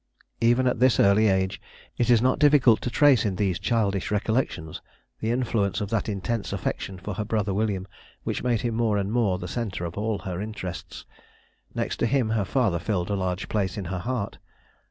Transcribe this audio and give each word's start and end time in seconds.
Even 0.39 0.65
at 0.65 0.79
this 0.79 0.99
early 0.99 1.27
age, 1.27 1.61
it 1.95 2.09
is 2.09 2.23
not 2.23 2.39
difficult 2.39 2.81
to 2.81 2.89
trace 2.89 3.23
in 3.23 3.35
these 3.35 3.59
childish 3.59 4.09
recollections 4.09 4.81
the 5.19 5.29
influence 5.29 5.79
of 5.79 5.91
that 5.91 6.09
intense 6.09 6.51
affection 6.51 6.97
for 6.97 7.13
her 7.13 7.23
brother 7.23 7.53
William 7.53 7.87
which 8.23 8.41
made 8.41 8.61
him 8.61 8.73
more 8.73 8.97
and 8.97 9.11
more 9.11 9.37
the 9.37 9.47
centre 9.47 9.85
of 9.85 9.99
all 9.99 10.17
her 10.17 10.41
interests; 10.41 11.05
next 11.75 11.97
to 11.97 12.07
him, 12.07 12.31
her 12.31 12.45
father 12.45 12.79
filled 12.79 13.11
a 13.11 13.15
large 13.15 13.47
place 13.47 13.77
in 13.77 13.85
her 13.85 13.99
heart. 13.99 14.39